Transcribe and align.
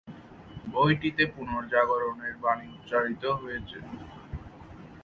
বইটিতে 0.67 1.23
পুনর্জাগরণের 1.33 2.35
বাণী 2.43 2.67
উচ্চারিত 2.75 3.23
হয়েছে। 3.39 3.77